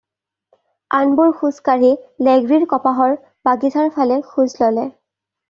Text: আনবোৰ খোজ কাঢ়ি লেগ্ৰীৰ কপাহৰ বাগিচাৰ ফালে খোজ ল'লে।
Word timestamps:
আনবোৰ 0.99 1.33
খোজ 1.41 1.59
কাঢ়ি 1.69 1.91
লেগ্ৰীৰ 2.29 2.67
কপাহৰ 2.73 3.15
বাগিচাৰ 3.51 3.93
ফালে 4.01 4.19
খোজ 4.33 4.59
ল'লে। 4.65 4.89